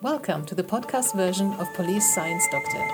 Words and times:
Welcome 0.00 0.46
to 0.46 0.54
the 0.54 0.62
podcast 0.62 1.16
version 1.16 1.52
of 1.54 1.74
Police 1.74 2.14
Science 2.14 2.46
Doctor, 2.52 2.86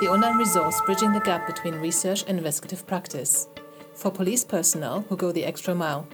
the 0.00 0.08
online 0.08 0.36
resource 0.36 0.80
bridging 0.84 1.12
the 1.12 1.20
gap 1.20 1.46
between 1.46 1.76
research 1.76 2.24
and 2.26 2.38
investigative 2.38 2.84
practice. 2.88 3.46
For 3.94 4.10
police 4.10 4.42
personnel 4.42 5.02
who 5.08 5.16
go 5.16 5.30
the 5.30 5.44
extra 5.44 5.76
mile. 5.76 6.08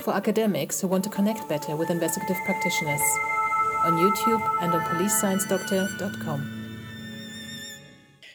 For 0.00 0.12
academics 0.12 0.80
who 0.80 0.88
want 0.88 1.04
to 1.04 1.10
connect 1.10 1.48
better 1.48 1.76
with 1.76 1.88
investigative 1.88 2.38
practitioners. 2.44 3.00
On 3.84 3.92
YouTube 3.92 4.42
and 4.60 4.74
on 4.74 4.80
policesciencedoctor.com. 4.80 6.59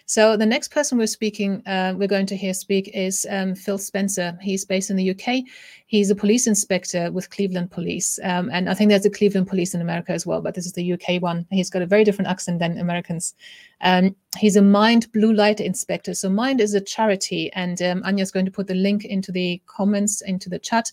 So 0.07 0.37
the 0.37 0.45
next 0.45 0.67
person 0.67 0.99
we're 0.99 1.07
speaking, 1.07 1.63
uh, 1.65 1.95
we're 1.97 2.07
going 2.07 2.27
to 2.27 2.37
hear 2.37 2.53
speak 2.53 2.91
is 2.93 3.25
um, 3.27 3.55
Phil 3.55 3.79
Spencer. 3.79 4.37
He's 4.39 4.63
based 4.63 4.91
in 4.91 4.97
the 4.97 5.09
UK. 5.09 5.43
He's 5.87 6.11
a 6.11 6.15
police 6.15 6.45
inspector 6.45 7.11
with 7.11 7.31
Cleveland 7.31 7.71
Police, 7.71 8.19
um, 8.23 8.51
and 8.53 8.69
I 8.69 8.75
think 8.75 8.89
there's 8.89 9.05
a 9.07 9.09
Cleveland 9.09 9.47
Police 9.47 9.73
in 9.73 9.81
America 9.81 10.11
as 10.11 10.23
well, 10.23 10.41
but 10.41 10.53
this 10.53 10.67
is 10.67 10.73
the 10.73 10.93
UK 10.93 11.21
one. 11.23 11.47
He's 11.49 11.71
got 11.71 11.81
a 11.81 11.87
very 11.87 12.03
different 12.03 12.29
accent 12.29 12.59
than 12.59 12.77
Americans. 12.77 13.33
Um, 13.81 14.15
he's 14.37 14.55
a 14.55 14.61
Mind 14.61 15.11
blue 15.11 15.33
light 15.33 15.59
inspector. 15.59 16.13
So 16.13 16.29
Mind 16.29 16.61
is 16.61 16.75
a 16.75 16.81
charity, 16.81 17.51
and 17.53 17.81
um, 17.81 18.03
Anya's 18.03 18.31
going 18.31 18.45
to 18.45 18.51
put 18.51 18.67
the 18.67 18.75
link 18.75 19.05
into 19.05 19.31
the 19.31 19.59
comments 19.65 20.21
into 20.21 20.49
the 20.49 20.59
chat 20.59 20.91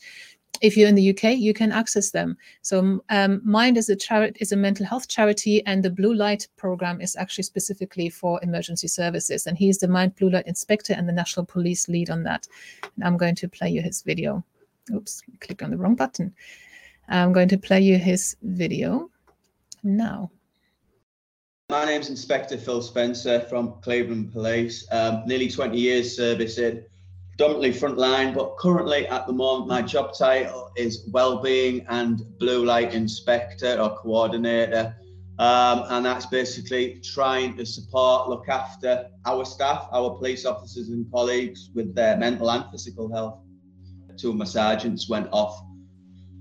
if 0.62 0.77
you're 0.77 0.89
in 0.89 0.95
the 0.95 1.11
UK, 1.11 1.37
you 1.37 1.52
can 1.52 1.73
access 1.73 2.12
them. 2.12 2.39
So 2.62 3.03
um, 3.11 3.43
Mind 3.45 3.77
is 3.77 3.89
a 3.89 3.97
charity, 3.97 4.39
is 4.41 4.53
a 4.53 4.57
mental 4.57 4.87
health 4.87 5.09
charity, 5.09 5.65
and 5.66 5.83
the 5.83 5.91
Blue 5.91 6.15
Light 6.15 6.47
program 6.57 7.01
is 7.01 7.16
actually 7.16 7.45
specifically 7.45 8.09
for 8.09 8.41
emergency 8.43 8.87
services. 8.87 9.47
And 9.47 9.59
he's 9.59 9.79
the 9.79 9.89
Mind 9.89 10.15
Blue 10.15 10.30
Light 10.30 10.47
inspector 10.47 10.95
and 10.95 11.09
the 11.09 11.12
national 11.12 11.47
police 11.47 11.89
lead 11.89 12.11
on 12.11 12.23
that. 12.23 12.47
And 12.95 13.05
I'm 13.05 13.17
going 13.17 13.34
to 13.34 13.48
play 13.48 13.70
you 13.70 13.83
his 13.83 14.03
video. 14.03 14.45
Oops, 14.95 15.23
clicked 15.41 15.62
on 15.62 15.70
the 15.73 15.77
wrong 15.77 15.97
button. 15.97 16.33
I'm 17.09 17.33
going 17.33 17.48
to 17.48 17.59
play 17.59 17.81
you 17.81 17.98
his 17.98 18.37
video 18.42 19.11
now. 19.83 20.31
My 21.70 21.84
name's 21.84 22.09
Inspector 22.09 22.56
Phil 22.59 22.83
Spencer 22.83 23.41
from 23.41 23.75
Cleveland 23.81 24.33
Police. 24.33 24.86
Um, 24.92 25.23
nearly 25.27 25.51
20 25.51 25.77
years 25.77 26.17
service 26.17 26.58
in 26.58 26.84
predominantly 27.36 27.72
frontline, 27.72 28.34
but 28.34 28.56
currently 28.58 29.06
at 29.08 29.27
the 29.27 29.33
moment, 29.33 29.69
my 29.69 29.83
job 29.83 30.12
title 30.16 30.70
is 30.77 31.08
Wellbeing 31.11 31.84
and 31.89 32.22
Blue 32.39 32.64
Light 32.64 32.94
Inspector 32.94 33.80
or 33.80 33.97
Coordinator. 33.97 34.94
Um, 35.39 35.84
and 35.89 36.05
that's 36.05 36.27
basically 36.27 37.00
trying 37.02 37.56
to 37.56 37.64
support, 37.64 38.28
look 38.28 38.48
after 38.48 39.08
our 39.24 39.44
staff, 39.47 39.89
our 39.91 40.11
police 40.11 40.44
officers 40.44 40.91
and 40.91 41.11
colleagues 41.11 41.70
with 41.74 41.94
their 41.94 42.19
mental 42.19 42.50
and 42.50 42.70
physical 42.70 43.12
health. 43.12 43.41
Two 44.19 44.30
of 44.30 44.36
my 44.36 44.44
sergeants 44.44 45.08
went 45.08 45.28
off 45.33 45.58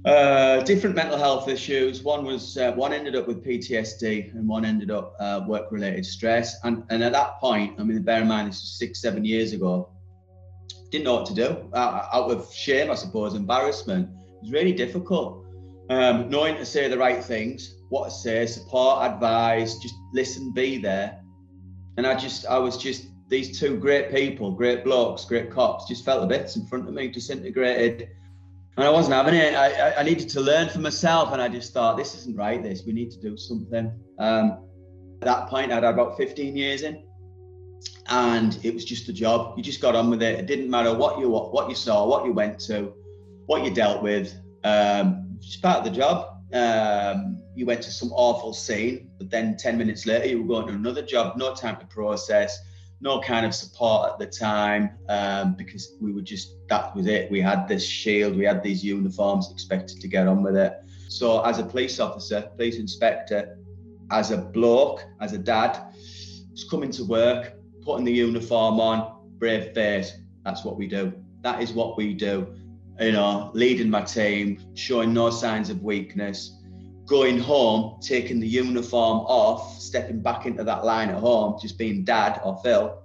uh, 0.03 0.61
different 0.63 0.95
mental 0.95 1.17
health 1.17 1.47
issues. 1.47 2.01
One 2.01 2.25
was 2.25 2.57
uh, 2.57 2.71
one 2.73 2.91
ended 2.91 3.15
up 3.15 3.27
with 3.27 3.45
PTSD, 3.45 4.33
and 4.33 4.47
one 4.47 4.65
ended 4.65 4.89
up 4.89 5.13
uh, 5.19 5.41
work-related 5.47 6.05
stress. 6.05 6.57
And 6.63 6.83
and 6.89 7.03
at 7.03 7.11
that 7.11 7.39
point, 7.39 7.79
I 7.79 7.83
mean, 7.83 8.01
bear 8.01 8.21
in 8.21 8.27
mind 8.27 8.47
this 8.47 8.61
was 8.61 8.79
six, 8.79 8.99
seven 8.99 9.23
years 9.23 9.53
ago 9.53 9.91
didn't 10.91 11.05
know 11.05 11.15
what 11.15 11.25
to 11.25 11.33
do 11.33 11.69
uh, 11.73 12.07
out 12.13 12.29
of 12.29 12.53
shame, 12.53 12.91
I 12.91 12.95
suppose, 12.95 13.33
embarrassment. 13.33 14.09
It 14.09 14.41
was 14.43 14.51
really 14.51 14.73
difficult. 14.73 15.45
Um, 15.89 16.29
knowing 16.29 16.55
to 16.57 16.65
say 16.65 16.87
the 16.87 16.97
right 16.97 17.23
things, 17.23 17.75
what 17.89 18.05
to 18.05 18.11
say, 18.11 18.45
support, 18.45 19.09
advise, 19.09 19.77
just 19.77 19.95
listen, 20.13 20.51
be 20.53 20.77
there. 20.77 21.21
And 21.97 22.05
I 22.05 22.15
just, 22.15 22.45
I 22.45 22.57
was 22.57 22.77
just 22.77 23.07
these 23.29 23.57
two 23.59 23.77
great 23.77 24.11
people, 24.11 24.51
great 24.51 24.83
blokes, 24.83 25.25
great 25.25 25.49
cops, 25.49 25.87
just 25.87 26.03
felt 26.03 26.21
the 26.21 26.27
bits 26.27 26.57
in 26.57 26.65
front 26.67 26.87
of 26.87 26.93
me, 26.93 27.07
disintegrated. 27.07 28.09
And 28.77 28.85
I 28.85 28.89
wasn't 28.89 29.15
having 29.15 29.35
it. 29.35 29.53
I, 29.53 29.95
I 29.95 30.03
needed 30.03 30.29
to 30.29 30.41
learn 30.41 30.69
for 30.69 30.79
myself, 30.79 31.33
and 31.33 31.41
I 31.41 31.49
just 31.49 31.73
thought, 31.73 31.97
this 31.97 32.15
isn't 32.15 32.37
right. 32.37 32.61
This 32.61 32.83
we 32.85 32.93
need 32.93 33.11
to 33.11 33.19
do 33.19 33.37
something. 33.37 33.91
Um, 34.19 34.65
at 35.21 35.25
that 35.25 35.47
point, 35.47 35.71
I'd 35.71 35.83
had 35.83 35.93
about 35.93 36.17
15 36.17 36.55
years 36.55 36.83
in 36.83 37.03
and 38.07 38.59
it 38.63 38.73
was 38.73 38.85
just 38.85 39.07
a 39.09 39.13
job. 39.13 39.57
You 39.57 39.63
just 39.63 39.81
got 39.81 39.95
on 39.95 40.09
with 40.09 40.21
it. 40.21 40.39
It 40.39 40.45
didn't 40.45 40.69
matter 40.69 40.93
what 40.93 41.19
you 41.19 41.29
what 41.29 41.69
you 41.69 41.75
saw, 41.75 42.07
what 42.07 42.25
you 42.25 42.33
went 42.33 42.59
to, 42.61 42.93
what 43.45 43.63
you 43.63 43.71
dealt 43.73 44.03
with. 44.03 44.35
Um, 44.63 45.37
just 45.39 45.61
part 45.61 45.79
of 45.79 45.83
the 45.85 45.91
job. 45.91 46.27
Um, 46.53 47.41
you 47.55 47.65
went 47.65 47.81
to 47.83 47.91
some 47.91 48.11
awful 48.11 48.53
scene, 48.53 49.09
but 49.17 49.29
then 49.29 49.55
10 49.57 49.77
minutes 49.77 50.05
later, 50.05 50.27
you 50.27 50.41
were 50.41 50.47
going 50.47 50.67
to 50.67 50.73
another 50.73 51.01
job, 51.01 51.37
no 51.37 51.53
time 51.53 51.77
to 51.77 51.85
process, 51.85 52.59
no 52.99 53.19
kind 53.21 53.45
of 53.45 53.55
support 53.55 54.11
at 54.11 54.19
the 54.19 54.25
time, 54.25 54.91
um, 55.09 55.55
because 55.55 55.95
we 56.01 56.11
were 56.11 56.21
just, 56.21 56.55
that 56.69 56.95
was 56.95 57.07
it. 57.07 57.31
We 57.31 57.41
had 57.41 57.67
this 57.67 57.85
shield, 57.85 58.37
we 58.37 58.45
had 58.45 58.63
these 58.63 58.83
uniforms, 58.83 59.49
expected 59.51 60.01
to 60.01 60.07
get 60.07 60.27
on 60.27 60.43
with 60.43 60.55
it. 60.55 60.73
So, 61.07 61.41
as 61.41 61.59
a 61.59 61.63
police 61.63 61.99
officer, 61.99 62.49
police 62.55 62.77
inspector, 62.77 63.57
as 64.11 64.31
a 64.31 64.37
bloke, 64.37 65.03
as 65.19 65.33
a 65.33 65.37
dad, 65.37 65.81
was 66.51 66.63
coming 66.69 66.91
to 66.91 67.05
work, 67.05 67.53
putting 67.83 68.05
the 68.05 68.11
uniform 68.11 68.79
on, 68.79 69.17
brave 69.37 69.73
face. 69.73 70.13
That's 70.43 70.63
what 70.63 70.77
we 70.77 70.87
do. 70.87 71.13
That 71.41 71.61
is 71.61 71.73
what 71.73 71.97
we 71.97 72.13
do. 72.13 72.55
You 72.99 73.11
know, 73.11 73.51
leading 73.53 73.89
my 73.89 74.03
team, 74.03 74.59
showing 74.75 75.13
no 75.13 75.29
signs 75.29 75.69
of 75.69 75.81
weakness, 75.81 76.59
going 77.07 77.39
home, 77.39 77.99
taking 78.01 78.39
the 78.39 78.47
uniform 78.47 79.19
off, 79.21 79.79
stepping 79.79 80.21
back 80.21 80.45
into 80.45 80.63
that 80.63 80.85
line 80.85 81.09
at 81.09 81.17
home, 81.17 81.57
just 81.59 81.77
being 81.77 82.03
dad 82.03 82.39
or 82.43 82.59
Phil, 82.63 83.01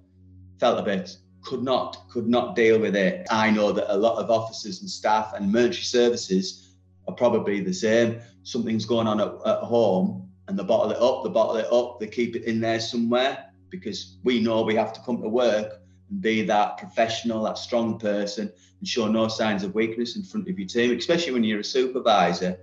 felt 0.60 0.78
a 0.78 0.82
bit. 0.82 1.16
Could 1.43 1.62
not, 1.62 2.08
could 2.10 2.28
not 2.28 2.56
deal 2.56 2.78
with 2.78 2.97
it. 2.97 3.26
I 3.31 3.50
know 3.50 3.72
that 3.72 3.93
a 3.93 3.97
lot 3.97 4.19
of 4.19 4.31
officers 4.31 4.81
and 4.81 4.91
staff 4.91 5.32
and 5.34 5.50
military 5.50 5.84
services 5.84 6.75
are 7.08 7.14
probably 7.14 7.60
the 7.60 7.72
same. 7.72 8.20
Something's 8.43 8.84
going 8.84 9.06
on 9.06 9.20
at, 9.20 9.32
at 9.47 9.60
home 9.60 10.28
and 10.48 10.58
they 10.58 10.64
bottle 10.64 10.91
it 10.91 10.98
up, 10.98 11.25
they 11.25 11.31
bottle 11.31 11.56
it 11.56 11.72
up, 11.72 12.00
they 12.00 12.08
keep 12.08 12.37
it 12.37 12.44
in 12.44 12.60
there 12.60 12.81
somewhere 12.81 13.47
because 13.76 14.19
we 14.25 14.41
know 14.41 14.62
we 14.62 14.75
have 14.75 14.92
to 14.92 15.00
come 15.00 15.20
to 15.22 15.28
work 15.28 15.81
and 16.10 16.20
be 16.20 16.42
that 16.42 16.78
professional, 16.78 17.42
that 17.44 17.59
strong 17.59 17.98
person, 17.98 18.50
and 18.78 18.88
show 18.88 19.09
no 19.09 19.28
signs 19.28 19.62
of 19.62 19.75
weakness 19.75 20.16
in 20.16 20.22
front 20.22 20.48
of 20.48 20.59
your 20.59 20.69
team, 20.69 20.97
especially 20.97 21.32
when 21.32 21.44
you're 21.44 21.60
a 21.60 21.64
supervisor. 21.64 22.59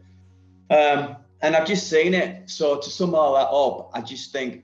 Um, 0.69 1.17
and 1.41 1.55
I've 1.55 1.67
just 1.67 1.89
seen 1.89 2.13
it. 2.13 2.49
So 2.49 2.77
to 2.77 2.89
sum 2.89 3.15
all 3.15 3.33
that 3.33 3.49
up, 3.49 3.91
I 3.93 4.01
just 4.01 4.31
think 4.31 4.63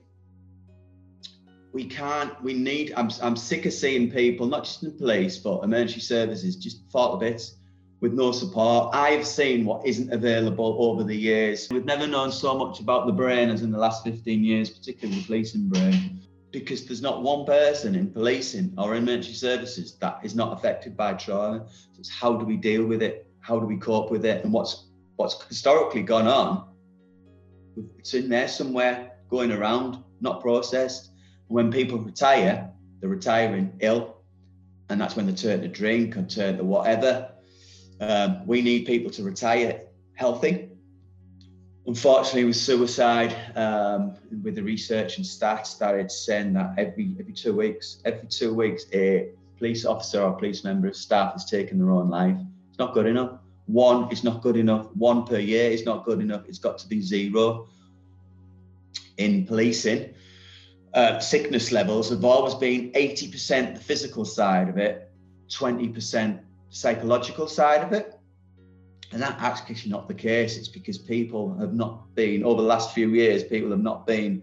we 1.72 1.84
can't, 1.84 2.42
we 2.42 2.54
need, 2.54 2.92
I'm, 2.96 3.10
I'm 3.22 3.36
sick 3.36 3.66
of 3.66 3.72
seeing 3.72 4.10
people, 4.10 4.46
not 4.46 4.64
just 4.64 4.82
in 4.82 4.96
police, 4.96 5.38
but 5.38 5.62
emergency 5.62 6.00
services, 6.00 6.56
just 6.56 6.90
fall 6.90 7.12
to 7.12 7.18
bits 7.18 7.56
with 8.00 8.14
no 8.14 8.32
support. 8.32 8.94
I've 8.94 9.26
seen 9.26 9.66
what 9.66 9.86
isn't 9.86 10.10
available 10.10 10.76
over 10.80 11.04
the 11.04 11.14
years. 11.14 11.68
We've 11.70 11.84
never 11.84 12.06
known 12.06 12.32
so 12.32 12.56
much 12.56 12.80
about 12.80 13.06
the 13.06 13.12
brain 13.12 13.50
as 13.50 13.62
in 13.62 13.70
the 13.70 13.78
last 13.78 14.02
15 14.02 14.42
years, 14.42 14.70
particularly 14.70 15.20
the 15.20 15.26
policing 15.26 15.68
brain 15.68 16.20
because 16.50 16.86
there's 16.86 17.02
not 17.02 17.22
one 17.22 17.44
person 17.44 17.94
in 17.94 18.10
policing 18.10 18.74
or 18.76 18.94
in 18.94 19.04
emergency 19.04 19.34
services 19.34 19.96
that 20.00 20.20
is 20.22 20.34
not 20.34 20.56
affected 20.56 20.96
by 20.96 21.14
trauma. 21.14 21.66
So 21.68 21.98
it's 21.98 22.10
how 22.10 22.36
do 22.36 22.44
we 22.44 22.56
deal 22.56 22.84
with 22.84 23.02
it? 23.02 23.26
How 23.40 23.58
do 23.58 23.66
we 23.66 23.76
cope 23.76 24.10
with 24.10 24.24
it? 24.24 24.44
And 24.44 24.52
what's 24.52 24.86
what's 25.16 25.42
historically 25.44 26.02
gone 26.02 26.26
on? 26.26 26.68
It's 27.98 28.14
in 28.14 28.28
there 28.28 28.48
somewhere, 28.48 29.12
going 29.28 29.52
around, 29.52 30.02
not 30.20 30.40
processed. 30.40 31.10
And 31.48 31.56
when 31.56 31.70
people 31.70 31.98
retire, 31.98 32.70
they're 33.00 33.10
retiring 33.10 33.72
ill, 33.80 34.16
and 34.88 35.00
that's 35.00 35.16
when 35.16 35.26
they 35.26 35.32
turn 35.32 35.60
to 35.62 35.68
drink 35.68 36.16
or 36.16 36.24
turn 36.24 36.58
to 36.58 36.64
whatever. 36.64 37.32
Um, 38.00 38.46
we 38.46 38.62
need 38.62 38.86
people 38.86 39.10
to 39.12 39.22
retire 39.22 39.82
healthy 40.14 40.69
unfortunately 41.86 42.44
with 42.44 42.56
suicide 42.56 43.34
um, 43.56 44.14
with 44.42 44.54
the 44.54 44.62
research 44.62 45.16
and 45.16 45.26
stats 45.26 45.78
that 45.78 45.94
it's 45.94 46.26
saying 46.26 46.52
that 46.52 46.74
every 46.78 47.14
every 47.18 47.32
two 47.32 47.54
weeks 47.54 48.00
every 48.04 48.28
two 48.28 48.54
weeks 48.54 48.84
a 48.92 49.30
police 49.60 49.84
officer 49.84 50.22
or 50.22 50.32
police 50.32 50.64
member 50.64 50.88
of 50.88 50.96
staff 50.96 51.36
is 51.36 51.44
taking 51.44 51.78
their 51.78 51.90
own 51.90 52.08
life. 52.08 52.36
It's 52.70 52.78
not 52.78 52.94
good 52.94 53.06
enough. 53.06 53.38
One 53.66 54.10
is 54.10 54.24
not 54.24 54.42
good 54.42 54.56
enough. 54.56 54.86
One 54.96 55.24
per 55.24 55.38
year 55.38 55.70
is 55.70 55.84
not 55.84 56.06
good 56.06 56.20
enough. 56.20 56.44
It's 56.48 56.58
got 56.58 56.78
to 56.78 56.88
be 56.88 57.02
zero 57.02 57.68
in 59.18 59.46
policing. 59.46 60.14
Uh, 60.94 61.20
sickness 61.20 61.70
levels 61.70 62.08
have 62.08 62.24
always 62.24 62.54
been 62.54 62.90
80% 62.92 63.74
the 63.74 63.80
physical 63.80 64.24
side 64.24 64.68
of 64.68 64.76
it 64.76 65.12
20% 65.50 66.40
psychological 66.70 67.46
side 67.46 67.82
of 67.84 67.92
it 67.92 68.18
and 69.12 69.20
that 69.22 69.36
actually 69.40 69.90
not 69.90 70.08
the 70.08 70.14
case. 70.14 70.56
It's 70.56 70.68
because 70.68 70.98
people 70.98 71.54
have 71.58 71.74
not 71.74 72.14
been, 72.14 72.44
over 72.44 72.62
the 72.62 72.68
last 72.68 72.94
few 72.94 73.12
years, 73.14 73.42
people 73.42 73.70
have 73.70 73.82
not 73.82 74.06
been 74.06 74.42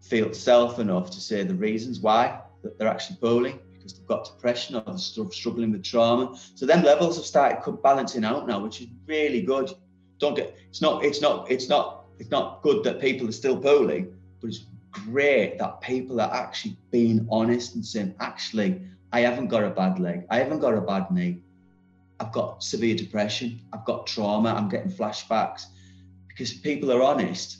feel 0.00 0.32
self 0.32 0.78
enough 0.78 1.10
to 1.10 1.20
say 1.20 1.42
the 1.42 1.54
reasons 1.54 2.00
why 2.00 2.40
that 2.62 2.78
they're 2.78 2.88
actually 2.88 3.18
bullying 3.20 3.58
because 3.74 3.94
they've 3.94 4.06
got 4.06 4.24
depression 4.24 4.76
or 4.76 4.82
they're 4.82 4.98
struggling 4.98 5.72
with 5.72 5.82
trauma. 5.82 6.38
So 6.54 6.66
them 6.66 6.82
levels 6.82 7.16
have 7.16 7.26
started 7.26 7.82
balancing 7.82 8.24
out 8.24 8.46
now, 8.46 8.60
which 8.60 8.80
is 8.80 8.88
really 9.06 9.42
good. 9.42 9.70
Don't 10.18 10.34
get 10.34 10.56
it's 10.68 10.80
not 10.80 11.04
it's 11.04 11.20
not 11.20 11.50
it's 11.50 11.68
not 11.68 12.04
it's 12.18 12.30
not 12.30 12.62
good 12.62 12.84
that 12.84 13.00
people 13.00 13.28
are 13.28 13.32
still 13.32 13.56
bullying, 13.56 14.14
but 14.40 14.48
it's 14.48 14.66
great 14.90 15.58
that 15.58 15.80
people 15.80 16.20
are 16.20 16.32
actually 16.32 16.76
being 16.90 17.26
honest 17.30 17.74
and 17.74 17.84
saying, 17.84 18.14
actually, 18.20 18.80
I 19.12 19.20
haven't 19.20 19.48
got 19.48 19.64
a 19.64 19.70
bad 19.70 19.98
leg, 19.98 20.26
I 20.28 20.38
haven't 20.38 20.60
got 20.60 20.74
a 20.74 20.80
bad 20.80 21.10
knee. 21.10 21.42
I've 22.20 22.32
got 22.32 22.62
severe 22.62 22.94
depression, 22.94 23.60
I've 23.72 23.86
got 23.86 24.06
trauma, 24.06 24.50
I'm 24.50 24.68
getting 24.68 24.92
flashbacks. 24.92 25.64
Because 26.28 26.52
people 26.52 26.92
are 26.92 27.02
honest, 27.02 27.58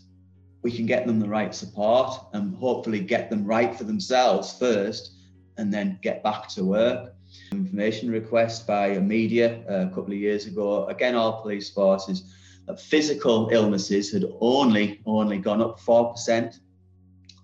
we 0.63 0.71
can 0.71 0.85
get 0.85 1.07
them 1.07 1.19
the 1.19 1.29
right 1.29 1.55
support 1.55 2.13
and 2.35 2.55
hopefully 2.57 3.01
get 3.01 3.31
them 3.31 3.47
right 3.47 3.75
for 3.75 3.85
themselves 3.85 4.57
first 4.59 5.13
and 5.57 5.73
then 5.73 5.99
get 6.03 6.23
back 6.23 6.49
to 6.49 6.65
work. 6.65 7.15
Information 7.53 8.11
request 8.11 8.67
by 8.67 8.89
a 8.89 9.01
media 9.01 9.63
uh, 9.69 9.87
a 9.87 9.89
couple 9.89 10.13
of 10.13 10.19
years 10.19 10.47
ago, 10.47 10.87
again, 10.87 11.15
all 11.15 11.41
police 11.41 11.71
forces, 11.71 12.35
that 12.67 12.79
physical 12.79 13.49
illnesses 13.51 14.13
had 14.13 14.25
only, 14.41 15.01
only 15.07 15.39
gone 15.39 15.63
up 15.63 15.81
4%. 15.81 16.59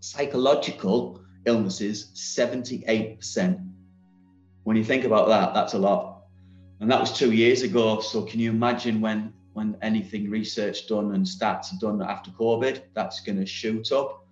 Psychological 0.01 1.21
illnesses, 1.47 2.11
78%. 2.15 3.73
When 4.65 4.77
you 4.77 4.85
think 4.85 5.05
about 5.05 5.29
that, 5.29 5.55
that's 5.55 5.75
a 5.75 5.79
lot. 5.79 6.16
And 6.81 6.91
that 6.91 7.01
was 7.01 7.13
two 7.13 7.33
years 7.33 7.63
ago. 7.63 8.01
So 8.01 8.23
can 8.23 8.41
you 8.41 8.51
imagine 8.51 9.01
when 9.01 9.33
when 9.57 9.75
anything 9.81 10.29
research 10.29 10.87
done 10.87 11.15
and 11.15 11.25
stats 11.25 11.69
done 11.81 12.03
after 12.03 12.31
COVID, 12.33 12.83
that's 12.93 13.21
going 13.21 13.39
to 13.39 13.47
shoot 13.47 13.91
up. 13.91 14.27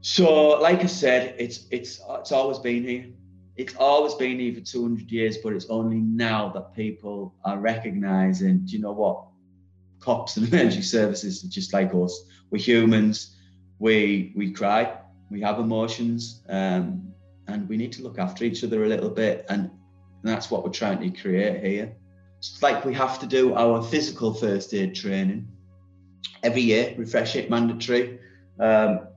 So, 0.00 0.58
like 0.58 0.80
I 0.80 0.86
said, 0.86 1.34
it's 1.38 1.66
it's 1.70 2.00
it's 2.08 2.32
always 2.32 2.58
been 2.58 2.84
here. 2.84 3.06
It's 3.56 3.76
always 3.76 4.14
been 4.14 4.40
here 4.40 4.54
for 4.54 4.60
200 4.60 5.10
years, 5.12 5.36
but 5.36 5.52
it's 5.52 5.66
only 5.68 5.98
now 5.98 6.48
that 6.54 6.74
people 6.74 7.34
are 7.44 7.58
recognizing. 7.58 8.64
Do 8.64 8.72
you 8.72 8.80
know 8.80 8.92
what? 8.92 9.26
Cops 10.00 10.38
and 10.38 10.48
emergency 10.52 10.80
services 10.80 11.44
are 11.44 11.48
just 11.48 11.74
like 11.74 11.94
us. 11.94 12.24
We're 12.50 12.62
humans. 12.62 13.36
We 13.78 14.32
we 14.34 14.50
cry. 14.52 14.96
We 15.30 15.42
have 15.42 15.58
emotions, 15.58 16.42
um, 16.48 17.12
and 17.48 17.68
we 17.68 17.76
need 17.76 17.92
to 17.92 18.02
look 18.02 18.18
after 18.18 18.44
each 18.44 18.64
other 18.64 18.84
a 18.84 18.88
little 18.88 19.10
bit. 19.10 19.44
And 19.50 19.70
that's 20.22 20.50
what 20.50 20.64
we're 20.64 20.70
trying 20.70 21.00
to 21.00 21.20
create 21.20 21.62
here. 21.64 21.94
It's 22.38 22.62
like 22.62 22.84
we 22.84 22.94
have 22.94 23.18
to 23.20 23.26
do 23.26 23.54
our 23.54 23.82
physical 23.82 24.34
first 24.34 24.74
aid 24.74 24.94
training 24.94 25.48
every 26.42 26.62
year, 26.62 26.94
refresh 26.96 27.36
it, 27.36 27.50
mandatory. 27.50 28.18
Um, 28.58 29.08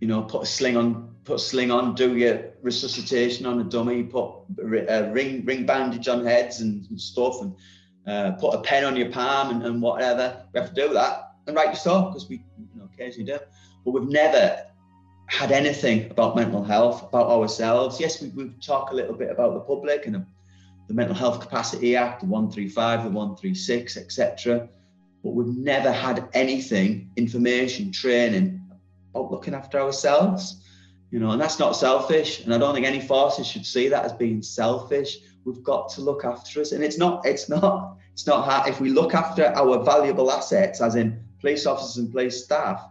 you 0.00 0.08
know, 0.08 0.22
put 0.22 0.42
a 0.42 0.46
sling 0.46 0.76
on, 0.76 1.16
put 1.24 1.36
a 1.36 1.38
sling 1.38 1.70
on, 1.70 1.94
do 1.94 2.16
your 2.16 2.52
resuscitation 2.62 3.46
on 3.46 3.60
a 3.60 3.64
dummy, 3.64 4.02
put 4.02 4.30
a 4.58 5.10
ring 5.12 5.44
ring 5.44 5.66
bandage 5.66 6.08
on 6.08 6.24
heads 6.24 6.60
and, 6.60 6.86
and 6.90 7.00
stuff, 7.00 7.40
and 7.40 7.54
uh, 8.06 8.32
put 8.32 8.54
a 8.54 8.60
pen 8.60 8.84
on 8.84 8.96
your 8.96 9.10
palm 9.10 9.50
and, 9.50 9.64
and, 9.64 9.82
whatever. 9.82 10.44
We 10.52 10.60
have 10.60 10.72
to 10.72 10.74
do 10.74 10.92
that, 10.94 11.32
and 11.46 11.56
rightly 11.56 11.76
so, 11.76 12.02
because 12.02 12.28
we 12.28 12.36
you 12.58 12.68
know 12.76 12.88
occasionally 12.92 13.32
do. 13.32 13.38
But 13.84 13.90
we've 13.92 14.08
never 14.08 14.66
had 15.26 15.52
anything 15.52 16.10
about 16.10 16.36
mental 16.36 16.62
health, 16.62 17.02
about 17.02 17.28
ourselves. 17.28 18.00
Yes, 18.00 18.22
we, 18.22 18.28
we 18.28 18.50
talk 18.60 18.92
a 18.92 18.94
little 18.94 19.14
bit 19.14 19.30
about 19.30 19.54
the 19.54 19.60
public 19.60 20.06
and 20.06 20.24
the 20.86 20.94
Mental 20.94 21.14
Health 21.14 21.40
Capacity 21.40 21.96
Act, 21.96 22.20
the 22.20 22.26
135, 22.26 23.04
the 23.04 23.10
136, 23.10 23.96
etc. 23.96 24.68
But 25.24 25.30
we've 25.30 25.56
never 25.56 25.90
had 25.90 26.28
anything, 26.32 27.10
information, 27.16 27.90
training 27.90 28.60
about 29.10 29.32
looking 29.32 29.54
after 29.54 29.80
ourselves. 29.80 30.62
You 31.10 31.20
know, 31.20 31.30
and 31.30 31.40
that's 31.40 31.58
not 31.58 31.76
selfish. 31.76 32.44
And 32.44 32.54
I 32.54 32.58
don't 32.58 32.74
think 32.74 32.86
any 32.86 33.00
forces 33.00 33.46
should 33.46 33.66
see 33.66 33.88
that 33.88 34.04
as 34.04 34.12
being 34.12 34.42
selfish. 34.42 35.18
We've 35.44 35.62
got 35.62 35.88
to 35.90 36.00
look 36.00 36.24
after 36.24 36.60
us. 36.60 36.72
And 36.72 36.82
it's 36.82 36.98
not, 36.98 37.24
it's 37.26 37.48
not, 37.48 37.96
it's 38.12 38.26
not 38.26 38.44
hard. 38.44 38.68
If 38.68 38.80
we 38.80 38.90
look 38.90 39.14
after 39.14 39.46
our 39.56 39.82
valuable 39.82 40.30
assets, 40.30 40.80
as 40.80 40.94
in 40.94 41.20
police 41.40 41.66
officers 41.66 41.96
and 41.98 42.10
police 42.10 42.44
staff, 42.44 42.88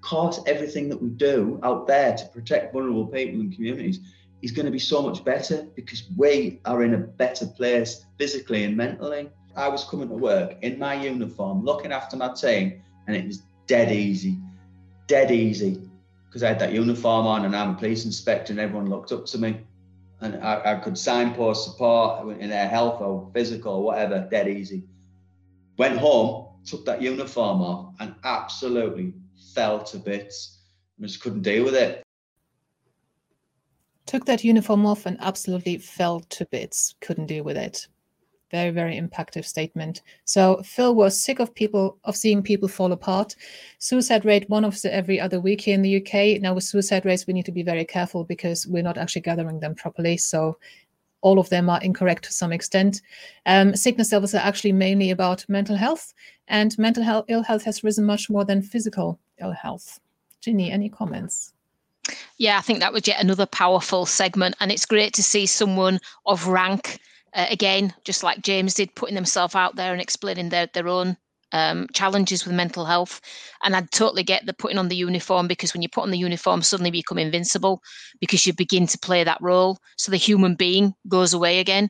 course, 0.00 0.40
everything 0.46 0.88
that 0.88 1.00
we 1.00 1.10
do 1.10 1.60
out 1.62 1.86
there 1.86 2.16
to 2.16 2.24
protect 2.26 2.72
vulnerable 2.72 3.06
people 3.06 3.40
and 3.40 3.54
communities 3.54 4.00
is 4.42 4.52
going 4.52 4.66
to 4.66 4.72
be 4.72 4.78
so 4.78 5.02
much 5.02 5.24
better 5.24 5.66
because 5.74 6.04
we 6.16 6.60
are 6.64 6.82
in 6.82 6.94
a 6.94 6.98
better 6.98 7.46
place 7.46 8.06
physically 8.18 8.64
and 8.64 8.76
mentally. 8.76 9.30
I 9.56 9.68
was 9.68 9.84
coming 9.84 10.08
to 10.08 10.14
work 10.14 10.56
in 10.62 10.78
my 10.78 10.94
uniform, 10.94 11.64
looking 11.64 11.92
after 11.92 12.16
my 12.16 12.32
team, 12.32 12.82
and 13.06 13.16
it 13.16 13.26
was 13.26 13.42
dead 13.66 13.92
easy, 13.92 14.38
dead 15.06 15.30
easy 15.30 15.90
because 16.26 16.42
I 16.42 16.48
had 16.48 16.60
that 16.60 16.72
uniform 16.72 17.26
on 17.26 17.44
and 17.44 17.56
I'm 17.56 17.70
a 17.70 17.74
police 17.74 18.04
inspector 18.04 18.52
and 18.52 18.60
everyone 18.60 18.88
looked 18.88 19.10
up 19.10 19.26
to 19.26 19.38
me. 19.38 19.60
And 20.20 20.36
I, 20.44 20.72
I 20.72 20.74
could 20.76 20.96
signpost 20.96 21.64
support 21.64 22.38
in 22.38 22.50
their 22.50 22.68
health 22.68 23.00
or 23.00 23.28
physical 23.34 23.74
or 23.74 23.82
whatever, 23.82 24.28
dead 24.30 24.48
easy. 24.48 24.84
Went 25.76 25.98
home, 25.98 26.46
took 26.64 26.84
that 26.84 27.02
uniform 27.02 27.62
off, 27.62 27.94
and 28.00 28.14
absolutely 28.22 29.14
fell 29.54 29.82
to 29.84 29.98
bits. 29.98 30.58
I 30.98 31.06
just 31.06 31.22
couldn't 31.22 31.42
deal 31.42 31.64
with 31.64 31.74
it 31.74 32.02
took 34.10 34.24
that 34.24 34.42
uniform 34.42 34.84
off 34.86 35.06
and 35.06 35.16
absolutely 35.20 35.78
fell 35.78 36.18
to 36.18 36.44
bits. 36.46 36.96
Couldn't 37.00 37.26
deal 37.26 37.44
with 37.44 37.56
it. 37.56 37.86
Very, 38.50 38.70
very 38.70 39.00
impactful 39.00 39.44
statement. 39.44 40.02
So 40.24 40.60
Phil 40.64 40.96
was 40.96 41.22
sick 41.22 41.38
of 41.38 41.54
people 41.54 41.96
of 42.02 42.16
seeing 42.16 42.42
people 42.42 42.66
fall 42.66 42.90
apart. 42.90 43.36
Suicide 43.78 44.24
rate 44.24 44.50
one 44.50 44.64
of 44.64 44.82
the 44.82 44.92
every 44.92 45.20
other 45.20 45.38
week 45.38 45.60
here 45.60 45.76
in 45.76 45.82
the 45.82 45.98
UK. 45.98 46.40
Now 46.40 46.54
with 46.54 46.64
suicide 46.64 47.06
rates, 47.06 47.28
we 47.28 47.34
need 47.34 47.44
to 47.44 47.52
be 47.52 47.62
very 47.62 47.84
careful 47.84 48.24
because 48.24 48.66
we're 48.66 48.82
not 48.82 48.98
actually 48.98 49.22
gathering 49.22 49.60
them 49.60 49.76
properly. 49.76 50.16
So 50.16 50.58
all 51.22 51.38
of 51.38 51.48
them 51.48 51.68
are 51.68 51.80
incorrect 51.82 52.24
to 52.24 52.32
some 52.32 52.52
extent. 52.52 53.02
Um, 53.46 53.74
sickness 53.76 54.12
levels 54.12 54.34
are 54.34 54.38
actually 54.38 54.72
mainly 54.72 55.10
about 55.10 55.48
mental 55.48 55.76
health, 55.76 56.12
and 56.48 56.76
mental 56.78 57.02
health 57.02 57.26
ill 57.28 57.42
health 57.42 57.64
has 57.64 57.84
risen 57.84 58.04
much 58.04 58.30
more 58.30 58.44
than 58.44 58.62
physical 58.62 59.18
ill 59.40 59.52
health. 59.52 60.00
Ginny, 60.40 60.70
any 60.70 60.88
comments? 60.88 61.52
Yeah, 62.38 62.58
I 62.58 62.62
think 62.62 62.80
that 62.80 62.92
was 62.92 63.06
yet 63.06 63.22
another 63.22 63.46
powerful 63.46 64.06
segment, 64.06 64.56
and 64.60 64.72
it's 64.72 64.86
great 64.86 65.14
to 65.14 65.22
see 65.22 65.46
someone 65.46 66.00
of 66.26 66.46
rank 66.46 66.98
uh, 67.34 67.46
again, 67.50 67.94
just 68.04 68.22
like 68.22 68.42
James 68.42 68.74
did, 68.74 68.94
putting 68.94 69.14
themselves 69.14 69.54
out 69.54 69.76
there 69.76 69.92
and 69.92 70.00
explaining 70.00 70.48
their 70.48 70.66
their 70.66 70.88
own 70.88 71.16
um, 71.52 71.86
challenges 71.92 72.44
with 72.44 72.54
mental 72.54 72.84
health. 72.84 73.20
And 73.64 73.74
I'd 73.74 73.90
totally 73.90 74.22
get 74.22 74.46
the 74.46 74.52
putting 74.52 74.78
on 74.78 74.88
the 74.88 74.96
uniform 74.96 75.48
because 75.48 75.74
when 75.74 75.82
you 75.82 75.88
put 75.88 76.02
on 76.02 76.10
the 76.10 76.18
uniform, 76.18 76.62
suddenly 76.62 76.90
become 76.90 77.18
invincible 77.18 77.80
because 78.20 78.46
you 78.46 78.52
begin 78.52 78.86
to 78.88 78.98
play 78.98 79.24
that 79.24 79.40
role. 79.40 79.78
So 79.96 80.10
the 80.10 80.16
human 80.16 80.54
being 80.54 80.94
goes 81.08 81.32
away 81.32 81.58
again. 81.58 81.88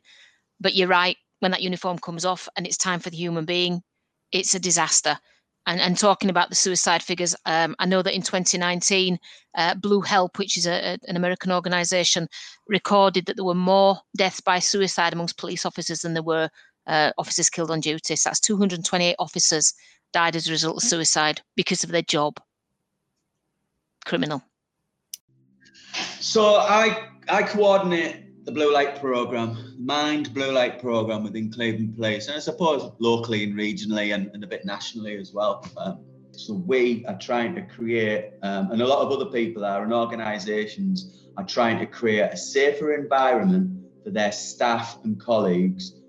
But 0.60 0.74
you're 0.74 0.88
right, 0.88 1.16
when 1.40 1.50
that 1.52 1.62
uniform 1.62 1.98
comes 1.98 2.24
off 2.24 2.48
and 2.56 2.66
it's 2.66 2.76
time 2.76 3.00
for 3.00 3.10
the 3.10 3.16
human 3.16 3.44
being, 3.44 3.82
it's 4.32 4.54
a 4.54 4.60
disaster 4.60 5.18
and, 5.66 5.80
and 5.80 5.96
talking 5.96 6.30
about 6.30 6.48
the 6.48 6.54
suicide 6.54 7.02
figures, 7.02 7.36
um, 7.44 7.76
I 7.78 7.86
know 7.86 8.02
that 8.02 8.14
in 8.14 8.22
2019, 8.22 9.18
uh, 9.56 9.74
Blue 9.74 10.00
Help, 10.00 10.38
which 10.38 10.56
is 10.56 10.66
a, 10.66 10.72
a, 10.72 10.98
an 11.06 11.16
American 11.16 11.52
organization, 11.52 12.28
recorded 12.66 13.26
that 13.26 13.36
there 13.36 13.44
were 13.44 13.54
more 13.54 13.98
deaths 14.16 14.40
by 14.40 14.58
suicide 14.58 15.12
amongst 15.12 15.38
police 15.38 15.66
officers 15.66 16.00
than 16.00 16.14
there 16.14 16.22
were 16.22 16.48
uh, 16.90 17.12
officers 17.16 17.48
killed 17.48 17.70
on 17.70 17.80
duty. 17.80 18.16
So 18.16 18.28
that's 18.28 18.40
228 18.40 19.14
officers 19.18 19.72
died 20.12 20.36
as 20.36 20.48
a 20.48 20.50
result 20.50 20.76
of 20.76 20.82
suicide 20.82 21.40
because 21.56 21.84
of 21.84 21.90
their 21.90 22.02
job. 22.02 22.38
Criminal. 24.04 24.42
So 26.20 26.56
I 26.56 27.08
I 27.28 27.42
coordinate 27.44 28.44
the 28.44 28.52
blue 28.52 28.72
light 28.72 28.98
program, 28.98 29.76
Mind 29.78 30.34
Blue 30.34 30.50
Light 30.50 30.80
program 30.80 31.22
within 31.22 31.52
Cleveland 31.52 31.94
Police, 31.94 32.26
and 32.26 32.36
I 32.36 32.40
suppose 32.40 32.90
locally 32.98 33.44
and 33.44 33.54
regionally 33.54 34.14
and, 34.14 34.30
and 34.34 34.42
a 34.42 34.46
bit 34.46 34.64
nationally 34.64 35.16
as 35.16 35.32
well. 35.32 35.64
Um, 35.76 36.04
so 36.32 36.54
we 36.54 37.04
are 37.06 37.18
trying 37.18 37.54
to 37.56 37.62
create, 37.62 38.32
um, 38.42 38.72
and 38.72 38.80
a 38.80 38.86
lot 38.86 39.04
of 39.04 39.12
other 39.12 39.30
people 39.30 39.64
are, 39.64 39.84
and 39.84 39.92
organisations 39.92 41.28
are 41.36 41.44
trying 41.44 41.78
to 41.78 41.86
create 41.86 42.32
a 42.32 42.36
safer 42.36 42.94
environment 42.94 43.84
for 44.02 44.10
their 44.10 44.32
staff 44.32 44.98
and 45.04 45.20
colleagues 45.20 45.99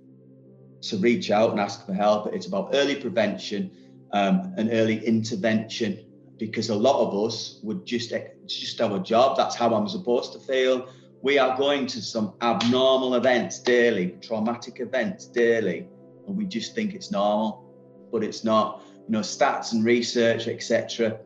to 0.82 0.98
reach 0.98 1.32
out 1.32 1.52
and 1.52 1.60
ask 1.60 1.86
for 1.86 1.94
help. 1.94 2.34
It's 2.34 2.48
about 2.48 2.72
early 2.74 2.96
prevention 2.96 3.72
um, 4.14 4.54
and 4.58 4.70
early 4.72 5.06
intervention 5.06 6.06
because 6.38 6.70
a 6.70 6.76
lot 6.76 7.08
of 7.08 7.26
us 7.26 7.60
would 7.64 7.86
just 7.86 8.12
it's 8.12 8.56
just 8.60 8.82
our 8.82 9.00
job. 9.00 9.38
That's 9.38 9.56
how 9.56 9.74
I'm 9.76 9.88
supposed 9.88 10.34
to 10.34 10.40
feel 10.40 10.88
we 11.22 11.38
are 11.38 11.56
going 11.58 11.86
to 11.88 12.02
some 12.02 12.34
abnormal 12.42 13.16
events 13.16 13.60
daily, 13.60 14.18
traumatic 14.22 14.80
events 14.80 15.26
daily, 15.26 15.88
and 16.28 16.36
we 16.36 16.46
just 16.46 16.74
think 16.74 16.94
it's 16.94 17.12
normal, 17.12 18.10
but 18.12 18.24
it's 18.24 18.44
not. 18.44 18.84
You 19.08 19.14
know, 19.18 19.20
stats 19.20 19.74
and 19.74 19.84
research, 19.84 20.48
etc. 20.48 21.20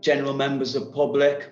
General 0.00 0.34
members 0.34 0.74
of 0.76 0.92
public 0.92 1.50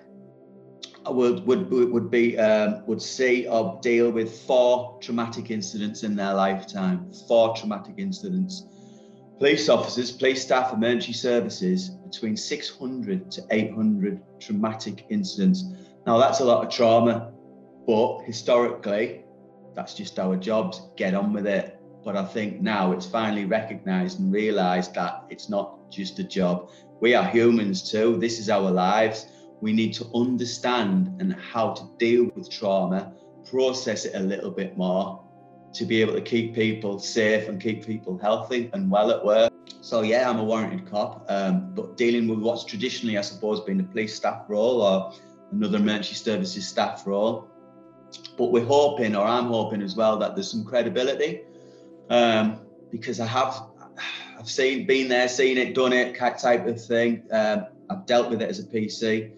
would 1.07 1.45
would 1.45 1.69
would 1.69 2.09
be 2.09 2.37
um, 2.37 2.83
would 2.85 3.01
see 3.01 3.47
or 3.47 3.79
deal 3.81 4.09
with 4.11 4.41
four 4.41 4.97
traumatic 5.01 5.51
incidents 5.51 6.03
in 6.03 6.15
their 6.15 6.33
lifetime. 6.33 7.11
Four 7.27 7.55
traumatic 7.55 7.95
incidents. 7.97 8.65
Police 9.39 9.67
officers, 9.67 10.11
police 10.11 10.43
staff, 10.43 10.73
emergency 10.73 11.13
services 11.13 11.89
between 11.89 12.37
600 12.37 13.31
to 13.31 13.41
800 13.51 14.21
traumatic 14.39 15.05
incidents. 15.09 15.65
Now 16.05 16.17
that's 16.17 16.39
a 16.39 16.45
lot 16.45 16.65
of 16.65 16.71
trauma 16.71 17.33
but 17.85 18.21
historically, 18.21 19.23
that's 19.75 19.93
just 19.93 20.19
our 20.19 20.35
jobs. 20.35 20.81
Get 20.95 21.13
on 21.13 21.33
with 21.33 21.47
it. 21.47 21.79
But 22.03 22.17
I 22.17 22.25
think 22.25 22.61
now 22.61 22.91
it's 22.91 23.05
finally 23.05 23.45
recognised 23.45 24.19
and 24.19 24.31
realised 24.31 24.93
that 24.95 25.25
it's 25.29 25.49
not 25.49 25.89
just 25.91 26.19
a 26.19 26.23
job. 26.23 26.69
We 27.01 27.15
are 27.15 27.25
humans 27.25 27.89
too. 27.89 28.17
This 28.19 28.39
is 28.39 28.49
our 28.49 28.71
lives. 28.71 29.27
We 29.63 29.71
need 29.71 29.93
to 29.93 30.05
understand 30.13 31.15
and 31.21 31.33
how 31.35 31.71
to 31.71 31.83
deal 31.97 32.29
with 32.35 32.51
trauma, 32.51 33.13
process 33.49 34.03
it 34.03 34.13
a 34.13 34.19
little 34.19 34.51
bit 34.51 34.75
more 34.75 35.23
to 35.75 35.85
be 35.85 36.01
able 36.01 36.11
to 36.15 36.21
keep 36.21 36.53
people 36.53 36.99
safe 36.99 37.47
and 37.47 37.61
keep 37.61 37.85
people 37.85 38.17
healthy 38.17 38.69
and 38.73 38.91
well 38.91 39.09
at 39.09 39.23
work. 39.23 39.53
So 39.79 40.01
yeah, 40.01 40.29
I'm 40.29 40.37
a 40.37 40.43
warranted 40.43 40.91
cop, 40.91 41.25
um, 41.29 41.73
but 41.73 41.95
dealing 41.95 42.27
with 42.27 42.39
what's 42.39 42.65
traditionally, 42.65 43.17
I 43.17 43.21
suppose, 43.21 43.61
been 43.61 43.79
a 43.79 43.83
police 43.83 44.13
staff 44.13 44.43
role 44.49 44.81
or 44.81 45.13
another 45.53 45.77
emergency 45.77 46.15
services 46.15 46.67
staff 46.67 47.07
role. 47.07 47.47
But 48.37 48.51
we're 48.51 48.65
hoping, 48.65 49.15
or 49.15 49.25
I'm 49.25 49.45
hoping 49.45 49.81
as 49.81 49.95
well, 49.95 50.17
that 50.17 50.35
there's 50.35 50.51
some 50.51 50.65
credibility 50.65 51.43
um, 52.09 52.59
because 52.91 53.21
I 53.21 53.27
have, 53.27 53.63
I've 54.37 54.49
seen, 54.49 54.85
been 54.85 55.07
there, 55.07 55.29
seen 55.29 55.57
it, 55.57 55.73
done 55.73 55.93
it, 55.93 56.17
type 56.17 56.67
of 56.67 56.85
thing. 56.85 57.23
Um, 57.31 57.67
I've 57.89 58.05
dealt 58.05 58.29
with 58.29 58.41
it 58.41 58.49
as 58.49 58.59
a 58.59 58.63
PC. 58.63 59.31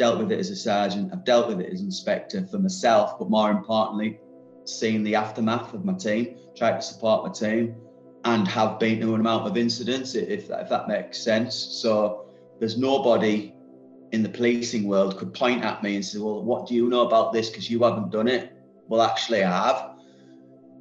Dealt 0.00 0.18
with 0.18 0.32
it 0.32 0.38
as 0.38 0.48
a 0.48 0.56
sergeant. 0.56 1.12
I've 1.12 1.26
dealt 1.26 1.48
with 1.48 1.60
it 1.60 1.70
as 1.70 1.80
an 1.80 1.88
inspector 1.88 2.46
for 2.46 2.58
myself, 2.58 3.18
but 3.18 3.28
more 3.28 3.50
importantly, 3.50 4.18
seeing 4.64 5.02
the 5.02 5.14
aftermath 5.14 5.74
of 5.74 5.84
my 5.84 5.92
team, 5.92 6.38
tried 6.56 6.76
to 6.76 6.80
support 6.80 7.26
my 7.26 7.30
team, 7.30 7.74
and 8.24 8.48
have 8.48 8.78
been 8.78 8.98
to 9.02 9.14
an 9.14 9.20
amount 9.20 9.46
of 9.46 9.58
incidents, 9.58 10.14
if 10.14 10.48
that, 10.48 10.62
if 10.62 10.70
that 10.70 10.88
makes 10.88 11.18
sense. 11.18 11.54
So 11.54 12.24
there's 12.58 12.78
nobody 12.78 13.54
in 14.12 14.22
the 14.22 14.30
policing 14.30 14.88
world 14.88 15.18
could 15.18 15.34
point 15.34 15.66
at 15.66 15.82
me 15.82 15.96
and 15.96 16.02
say, 16.02 16.18
"Well, 16.18 16.44
what 16.44 16.66
do 16.66 16.74
you 16.74 16.88
know 16.88 17.06
about 17.06 17.34
this? 17.34 17.50
Because 17.50 17.68
you 17.70 17.82
haven't 17.82 18.10
done 18.10 18.26
it." 18.26 18.54
Well, 18.88 19.02
actually, 19.02 19.44
I 19.44 19.66
have, 19.66 19.90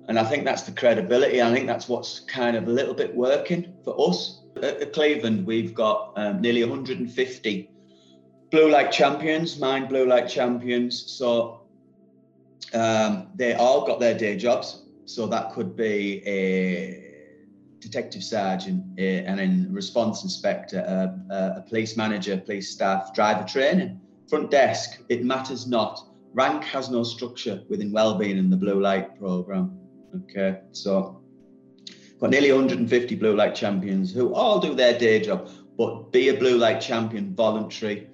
and 0.07 0.17
I 0.17 0.23
think 0.23 0.45
that's 0.45 0.63
the 0.63 0.71
credibility. 0.71 1.41
I 1.41 1.53
think 1.53 1.67
that's 1.67 1.89
what's 1.89 2.21
kind 2.21 2.55
of 2.55 2.69
a 2.69 2.71
little 2.71 2.93
bit 2.93 3.13
working 3.13 3.73
for 3.83 3.99
us 3.99 4.43
at 4.63 4.93
Cleveland. 4.93 5.45
We've 5.45 5.73
got 5.73 6.13
um, 6.15 6.39
nearly 6.39 6.63
150 6.63 7.69
blue 8.51 8.70
light 8.70 8.91
champions, 8.91 9.60
Mind 9.60 9.89
blue 9.89 10.06
light 10.06 10.27
champions. 10.27 11.12
So 11.12 11.62
um, 12.74 13.27
they 13.36 13.53
all 13.53 13.86
got 13.86 14.00
their 14.00 14.18
day 14.18 14.38
jobs. 14.38 14.84
So 15.06 15.27
that 15.27 15.53
could 15.53 15.75
be 15.75 16.22
a 16.27 17.10
detective 17.79 18.24
sergeant, 18.24 18.84
uh, 19.00 19.01
and 19.01 19.39
then 19.39 19.68
response 19.72 20.24
inspector, 20.24 20.79
uh, 21.32 21.53
a 21.58 21.62
police 21.62 21.98
manager, 21.98 22.38
police 22.38 22.70
staff, 22.70 23.13
driver 23.13 23.48
training, 23.48 24.00
front 24.27 24.51
desk. 24.51 25.01
It 25.10 25.24
matters 25.24 25.68
not. 25.68 26.06
Rank 26.34 26.63
has 26.65 26.89
no 26.89 27.03
structure 27.03 27.63
within 27.70 27.91
wellbeing 27.91 28.38
in 28.38 28.50
the 28.50 28.58
blue 28.58 28.79
light 28.79 29.18
program. 29.18 29.79
Okay, 30.15 30.60
so 30.72 31.22
got 32.20 32.29
nearly 32.29 32.51
150 32.51 33.15
blue 33.15 33.36
light 33.36 33.56
champions 33.56 34.13
who 34.13 34.34
all 34.34 34.60
do 34.60 34.75
their 34.75 34.98
day 34.98 35.20
job, 35.22 35.50
but 35.77 36.12
be 36.12 36.29
a 36.29 36.34
blue 36.34 36.58
light 36.58 36.82
champion 36.82 37.34
voluntary 37.34 38.10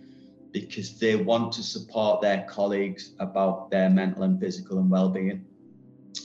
because 0.62 0.98
they 0.98 1.18
want 1.18 1.52
to 1.52 1.62
support 1.62 2.22
their 2.22 2.46
colleagues 2.50 3.12
about 3.20 3.70
their 3.72 3.90
mental 3.90 4.24
and 4.24 4.40
physical 4.40 4.80
and 4.80 4.90
well-being, 4.90 5.44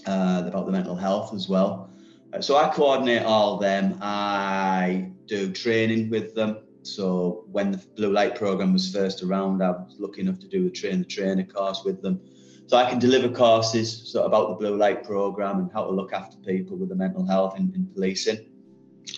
uh, 0.07 0.45
about 0.47 0.67
the 0.67 0.73
mental 0.73 0.95
health 0.95 1.35
as 1.35 1.49
well. 1.49 1.91
Uh, 2.33 2.41
so 2.41 2.57
I 2.57 2.69
coordinate 2.69 3.23
all 3.23 3.55
of 3.55 3.61
them. 3.61 3.99
I 4.01 5.11
do 5.27 5.51
training 5.51 6.11
with 6.11 6.35
them. 6.35 6.59
So 6.83 7.45
when 7.51 7.73
the 7.73 7.79
blue 7.97 8.13
light 8.13 8.37
program 8.37 8.73
was 8.73 8.93
first 8.93 9.23
around, 9.25 9.63
I 9.63 9.71
was 9.71 9.97
lucky 9.99 10.21
enough 10.21 10.39
to 10.41 10.49
do 10.49 10.69
a 10.69 10.71
train 10.71 11.01
the 11.01 11.05
trainer 11.05 11.43
course 11.43 11.83
with 11.85 12.01
them. 12.01 12.21
So 12.69 12.77
I 12.77 12.89
can 12.89 13.01
deliver 13.01 13.29
courses 13.29 14.13
so 14.13 14.23
about 14.23 14.49
the 14.51 14.55
blue 14.55 14.77
light 14.77 15.03
program 15.03 15.59
and 15.59 15.73
how 15.73 15.87
to 15.87 15.91
look 15.91 16.13
after 16.13 16.37
people 16.39 16.77
with 16.77 16.89
the 16.89 16.95
mental 16.95 17.27
health 17.27 17.59
in, 17.59 17.73
in 17.75 17.87
policing, 17.93 18.47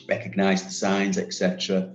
recognise 0.08 0.64
the 0.64 0.70
signs, 0.70 1.18
etc. 1.18 1.92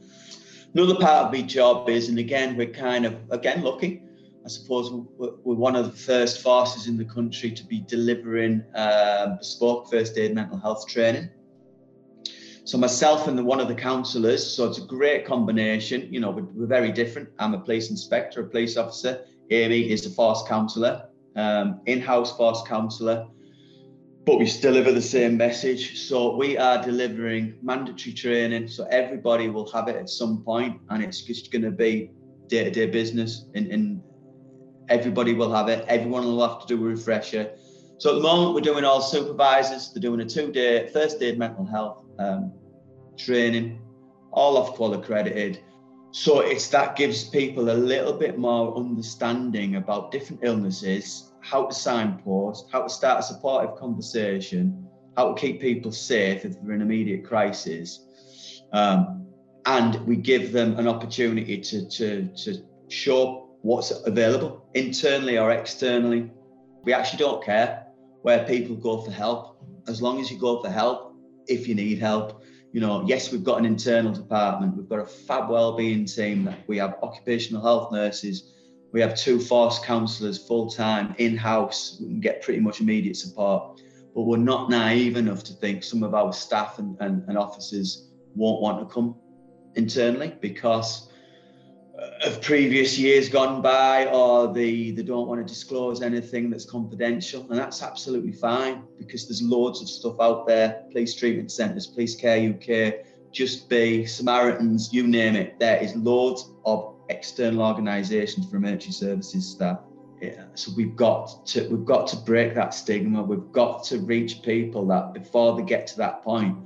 Another 0.78 1.00
part 1.00 1.26
of 1.26 1.32
my 1.34 1.42
job 1.42 1.90
is, 1.90 2.08
and 2.08 2.20
again, 2.20 2.56
we're 2.56 2.68
kind 2.68 3.04
of 3.04 3.16
again 3.32 3.64
lucky. 3.64 4.04
I 4.46 4.48
suppose 4.48 4.92
we're, 4.92 5.56
one 5.56 5.76
of 5.76 5.86
the 5.86 5.98
first 5.98 6.44
forces 6.44 6.86
in 6.86 6.98
the 6.98 7.04
country 7.04 7.50
to 7.50 7.66
be 7.66 7.80
delivering 7.80 8.64
um, 8.76 9.38
bespoke 9.40 9.90
first 9.90 10.20
aid 10.20 10.36
mental 10.36 10.60
health 10.60 10.88
training. 10.88 11.32
So 12.64 12.78
myself 12.78 13.28
and 13.28 13.36
the, 13.36 13.44
one 13.44 13.60
of 13.60 13.68
the 13.68 13.74
counsellors, 13.74 14.46
so 14.46 14.66
it's 14.68 14.78
a 14.78 14.86
great 14.86 15.26
combination. 15.26 16.14
You 16.14 16.20
know, 16.20 16.30
we're, 16.30 16.44
we're, 16.44 16.68
very 16.68 16.92
different. 16.92 17.30
I'm 17.40 17.56
a 17.56 17.60
police 17.60 17.90
inspector, 17.90 18.42
a 18.42 18.48
police 18.48 18.78
officer. 18.78 19.26
Amy 19.50 19.90
is 19.90 20.06
a 20.06 20.12
force 20.12 20.44
counsellor, 20.48 21.08
um, 21.36 21.82
in-house 21.88 22.38
force 22.38 22.62
counsellor, 22.68 23.26
but 24.28 24.40
we 24.40 24.46
still 24.46 24.74
deliver 24.74 24.92
the 24.92 25.02
same 25.02 25.38
message. 25.38 25.98
So 26.06 26.36
we 26.36 26.58
are 26.58 26.84
delivering 26.84 27.56
mandatory 27.62 28.14
training, 28.14 28.68
so 28.68 28.86
everybody 28.92 29.48
will 29.48 29.72
have 29.72 29.88
it 29.88 29.96
at 29.96 30.10
some 30.10 30.44
point, 30.44 30.82
and 30.90 31.02
it's 31.02 31.22
just 31.22 31.50
going 31.50 31.62
to 31.62 31.72
be 31.72 32.12
day-to-day 32.50 32.88
business 32.88 33.46
and, 33.56 33.68
in 33.68 34.04
Everybody 34.90 35.34
will 35.34 35.54
have 35.54 35.68
it. 35.68 35.84
Everyone 35.90 36.24
will 36.24 36.48
have 36.48 36.62
to 36.62 36.68
do 36.68 36.82
a 36.82 36.88
refresher. 36.88 37.52
So 37.98 38.12
at 38.12 38.16
the 38.16 38.22
moment, 38.22 38.56
we're 38.56 38.62
doing 38.62 38.86
all 38.86 39.02
supervisors. 39.02 39.92
They're 39.92 40.02
doing 40.02 40.22
a 40.22 40.26
two-day 40.26 40.90
first 40.94 41.22
aid 41.22 41.38
mental 41.38 41.66
health 41.66 42.06
um, 42.20 42.54
training, 43.18 43.82
all 44.32 44.56
Ofqual 44.64 44.96
accredited. 44.96 45.60
So 46.12 46.40
it's 46.40 46.70
that 46.70 46.96
gives 46.96 47.26
people 47.26 47.70
a 47.70 47.74
little 47.74 48.14
bit 48.14 48.38
more 48.38 48.78
understanding 48.78 49.76
about 49.76 50.12
different 50.14 50.42
illnesses, 50.46 51.34
how 51.50 51.66
to 51.66 51.74
signpost, 51.74 52.66
how 52.72 52.84
to 52.84 52.90
start 52.90 53.20
a 53.20 53.24
supportive 53.24 53.78
conversation, 53.78 54.86
how 55.16 55.34
to 55.34 55.40
keep 55.40 55.62
people 55.62 55.92
safe 55.92 56.44
if 56.44 56.62
they're 56.62 56.74
in 56.74 56.82
immediate 56.82 57.24
crisis. 57.24 58.06
Um, 58.74 59.28
and 59.66 59.96
we 60.06 60.18
give 60.18 60.52
them 60.52 60.78
an 60.78 60.88
opportunity 60.88 61.60
to, 61.60 61.90
to, 61.90 62.28
to 62.44 62.64
show 62.90 63.50
what's 63.62 63.92
available 63.92 64.70
internally 64.74 65.38
or 65.38 65.52
externally. 65.52 66.30
We 66.84 66.94
actually 66.94 67.20
don't 67.20 67.44
care 67.44 67.86
where 68.24 68.44
people 68.44 68.76
go 68.76 69.02
for 69.02 69.12
help, 69.12 69.58
as 69.88 70.02
long 70.02 70.20
as 70.20 70.30
you 70.30 70.38
go 70.38 70.62
for 70.62 70.70
help 70.70 71.16
if 71.48 71.66
you 71.68 71.76
need 71.76 72.00
help. 72.00 72.44
You 72.74 72.82
know, 72.82 73.06
yes, 73.08 73.32
we've 73.32 73.44
got 73.44 73.60
an 73.60 73.66
internal 73.66 74.12
department, 74.12 74.76
we've 74.76 74.90
got 74.90 75.00
a 75.00 75.06
fab 75.06 75.50
wellbeing 75.50 76.06
team, 76.06 76.44
that 76.44 76.60
we 76.68 76.78
have 76.78 76.96
occupational 77.02 77.62
health 77.62 77.94
nurses, 77.94 78.54
we 78.92 79.02
have 79.02 79.16
two 79.16 79.40
force 79.40 79.80
counsellors 79.80 80.38
full 80.38 80.70
time 80.70 81.14
in 81.18 81.36
house, 81.36 82.02
we 82.02 82.20
get 82.20 82.42
pretty 82.42 82.60
much 82.60 82.80
immediate 82.80 83.18
support. 83.18 83.82
But 84.16 84.24
we're 84.24 84.38
not 84.38 84.70
naive 84.70 85.18
enough 85.18 85.44
to 85.46 85.54
think 85.54 85.84
some 85.84 86.04
of 86.04 86.16
our 86.16 86.34
staff 86.34 86.80
and, 86.80 86.98
and, 87.00 87.24
and 87.28 87.38
officers 87.38 88.10
won't 88.36 88.62
want 88.62 88.80
to 88.80 88.94
come 88.94 89.16
internally 89.76 90.36
because 90.42 91.10
uh, 92.02 92.28
of 92.28 92.42
previous 92.42 92.98
years 92.98 93.30
gone 93.30 93.62
by 93.62 94.08
or 94.08 94.52
they, 94.54 94.92
they 94.92 95.04
don't 95.04 95.28
want 95.28 95.46
to 95.46 95.54
disclose 95.54 96.02
anything 96.02 96.50
that's 96.50 96.66
confidential 96.66 97.46
and 97.50 97.60
that's 97.60 97.84
absolutely 97.84 98.32
fine 98.32 98.84
because 98.98 99.28
there's 99.28 99.42
loads 99.42 99.82
of 99.82 99.90
stuff 99.90 100.16
out 100.20 100.48
there 100.48 100.84
police 100.92 101.14
treatment 101.14 101.52
centres 101.52 101.88
police 101.88 102.16
care 102.16 102.50
uk 102.50 102.96
just 103.32 103.70
be 103.70 104.06
samaritans 104.06 104.92
you 104.92 105.08
name 105.08 105.36
it 105.36 105.60
there 105.60 105.78
is 105.78 105.96
loads 105.96 106.50
of 106.66 106.97
external 107.10 107.62
organisations 107.62 108.50
for 108.50 108.58
emergency 108.58 108.92
services 108.92 109.48
staff. 109.48 109.80
Yeah, 110.22 110.46
so 110.56 110.72
we've 110.76 110.96
got 110.96 111.46
to 111.48 111.68
we've 111.70 111.86
got 111.86 112.08
to 112.08 112.18
break 112.18 112.56
that 112.56 112.74
stigma. 112.74 113.22
We've 113.22 113.52
got 113.52 113.84
to 113.86 114.00
reach 114.00 114.42
people 114.42 114.88
that 114.88 115.14
before 115.14 115.56
they 115.56 115.64
get 115.64 115.86
to 115.88 115.98
that 115.98 116.24
point 116.24 116.58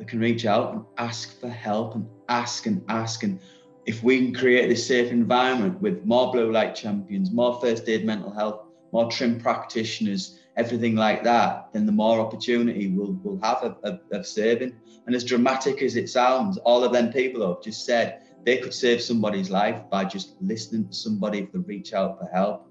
they 0.00 0.06
can 0.06 0.18
reach 0.18 0.46
out 0.46 0.72
and 0.72 0.82
ask 0.96 1.38
for 1.38 1.50
help 1.50 1.94
and 1.94 2.08
ask 2.30 2.64
and 2.64 2.82
ask. 2.88 3.22
And 3.22 3.38
if 3.84 4.02
we 4.02 4.16
can 4.16 4.34
create 4.34 4.68
this 4.68 4.86
safe 4.86 5.12
environment 5.12 5.78
with 5.82 6.06
more 6.06 6.32
blue 6.32 6.50
light 6.50 6.74
champions, 6.74 7.30
more 7.30 7.60
first 7.60 7.86
aid 7.86 8.06
mental 8.06 8.32
health, 8.32 8.62
more 8.92 9.10
TRiM 9.10 9.42
practitioners, 9.42 10.38
everything 10.56 10.96
like 10.96 11.22
that, 11.24 11.68
then 11.74 11.84
the 11.84 11.92
more 11.92 12.18
opportunity 12.18 12.88
we'll, 12.88 13.12
we'll 13.22 13.38
have 13.42 13.58
of, 13.58 13.76
of, 13.82 14.00
of 14.10 14.26
saving. 14.26 14.74
And 15.06 15.14
as 15.14 15.22
dramatic 15.22 15.82
as 15.82 15.96
it 15.96 16.08
sounds, 16.08 16.56
all 16.56 16.82
of 16.82 16.94
them 16.94 17.12
people 17.12 17.46
have 17.46 17.62
just 17.62 17.84
said 17.84 18.22
they 18.44 18.58
could 18.58 18.74
save 18.74 19.02
somebody's 19.02 19.50
life 19.50 19.82
by 19.90 20.04
just 20.04 20.36
listening 20.40 20.88
to 20.88 20.94
somebody 20.94 21.40
if 21.40 21.52
they 21.52 21.58
reach 21.58 21.92
out 21.92 22.18
for 22.18 22.26
help. 22.26 22.66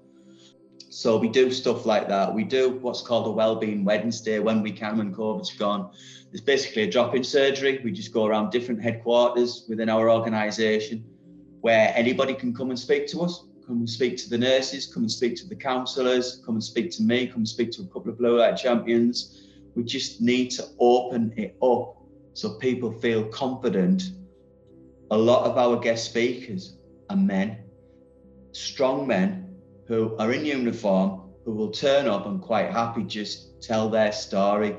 So 0.88 1.16
we 1.16 1.28
do 1.28 1.52
stuff 1.52 1.86
like 1.86 2.08
that. 2.08 2.34
We 2.34 2.42
do 2.42 2.70
what's 2.80 3.00
called 3.00 3.28
a 3.28 3.30
Wellbeing 3.30 3.84
Wednesday 3.84 4.40
when 4.40 4.60
we 4.60 4.72
can, 4.72 4.98
when 4.98 5.14
COVID's 5.14 5.52
gone. 5.56 5.92
It's 6.32 6.40
basically 6.40 6.82
a 6.82 6.90
drop-in 6.90 7.22
surgery. 7.22 7.80
We 7.84 7.92
just 7.92 8.12
go 8.12 8.26
around 8.26 8.50
different 8.50 8.82
headquarters 8.82 9.66
within 9.68 9.88
our 9.88 10.10
organisation 10.10 11.04
where 11.60 11.92
anybody 11.94 12.34
can 12.34 12.52
come 12.52 12.70
and 12.70 12.78
speak 12.78 13.06
to 13.08 13.20
us, 13.20 13.44
come 13.66 13.78
and 13.78 13.88
speak 13.88 14.16
to 14.16 14.30
the 14.30 14.38
nurses, 14.38 14.92
come 14.92 15.04
and 15.04 15.10
speak 15.10 15.36
to 15.36 15.46
the 15.46 15.54
counsellors, 15.54 16.42
come 16.44 16.56
and 16.56 16.64
speak 16.64 16.90
to 16.92 17.02
me, 17.02 17.26
come 17.26 17.38
and 17.38 17.48
speak 17.48 17.70
to 17.72 17.82
a 17.82 17.86
couple 17.86 18.10
of 18.10 18.18
blue 18.18 18.38
light 18.38 18.56
champions. 18.56 19.46
We 19.76 19.84
just 19.84 20.20
need 20.20 20.50
to 20.52 20.66
open 20.80 21.32
it 21.36 21.56
up 21.62 21.96
so 22.34 22.54
people 22.58 22.90
feel 22.90 23.24
confident. 23.28 24.02
A 25.10 25.18
lot 25.18 25.44
of 25.44 25.58
our 25.58 25.78
guest 25.80 26.04
speakers 26.04 26.76
are 27.08 27.16
men, 27.16 27.58
strong 28.52 29.06
men 29.08 29.56
who 29.88 30.16
are 30.18 30.32
in 30.32 30.44
uniform, 30.44 31.32
who 31.44 31.52
will 31.52 31.72
turn 31.72 32.06
up 32.06 32.26
and 32.26 32.40
quite 32.40 32.70
happy 32.70 33.02
just 33.02 33.60
tell 33.60 33.88
their 33.88 34.12
story. 34.12 34.76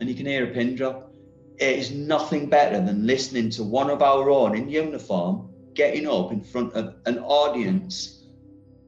And 0.00 0.08
you 0.08 0.16
can 0.16 0.26
hear 0.26 0.50
a 0.50 0.52
pin 0.52 0.74
drop. 0.74 1.12
It 1.58 1.78
is 1.78 1.92
nothing 1.92 2.48
better 2.48 2.80
than 2.84 3.06
listening 3.06 3.50
to 3.50 3.62
one 3.62 3.90
of 3.90 4.02
our 4.02 4.30
own 4.30 4.56
in 4.56 4.68
uniform 4.68 5.48
getting 5.74 6.08
up 6.08 6.32
in 6.32 6.42
front 6.42 6.72
of 6.74 6.96
an 7.06 7.18
audience 7.20 8.26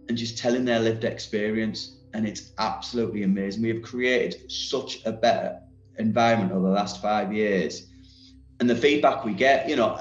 and 0.09 0.19
just 0.19 0.39
telling 0.39 0.65
their 0.65 0.81
lived 0.81 1.05
experience. 1.05 1.99
And 2.15 2.27
it's 2.27 2.51
absolutely 2.59 3.23
amazing. 3.23 3.63
We 3.63 3.69
have 3.69 3.83
created 3.83 4.51
such 4.51 5.05
a 5.07 5.13
better 5.13 5.61
environment 5.99 6.51
over 6.53 6.67
the 6.67 6.75
last 6.75 7.01
five 7.01 7.33
years. 7.33 7.87
and 8.59 8.69
the 8.69 8.77
feedback 8.77 9.25
we 9.25 9.33
get, 9.33 9.69
you 9.69 9.77
know, 9.77 9.99